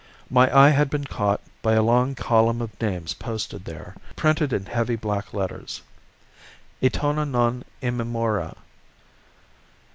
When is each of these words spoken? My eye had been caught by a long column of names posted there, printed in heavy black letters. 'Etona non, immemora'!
My 0.31 0.49
eye 0.57 0.69
had 0.71 0.89
been 0.89 1.03
caught 1.03 1.41
by 1.61 1.73
a 1.73 1.83
long 1.83 2.15
column 2.15 2.59
of 2.59 2.71
names 2.81 3.13
posted 3.13 3.65
there, 3.65 3.95
printed 4.15 4.51
in 4.51 4.65
heavy 4.65 4.95
black 4.95 5.31
letters. 5.31 5.83
'Etona 6.81 7.23
non, 7.23 7.63
immemora'! 7.83 8.55